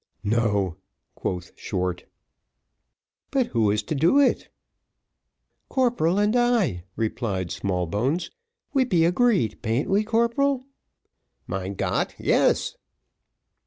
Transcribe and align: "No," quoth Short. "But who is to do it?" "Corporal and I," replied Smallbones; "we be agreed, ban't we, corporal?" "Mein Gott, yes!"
"No," 0.23 0.77
quoth 1.13 1.51
Short. 1.55 2.05
"But 3.29 3.45
who 3.49 3.69
is 3.69 3.83
to 3.83 3.93
do 3.93 4.17
it?" 4.19 4.49
"Corporal 5.69 6.17
and 6.17 6.35
I," 6.35 6.85
replied 6.95 7.51
Smallbones; 7.51 8.31
"we 8.73 8.83
be 8.83 9.05
agreed, 9.05 9.61
ban't 9.61 9.91
we, 9.91 10.03
corporal?" 10.03 10.65
"Mein 11.47 11.75
Gott, 11.75 12.15
yes!" 12.17 12.77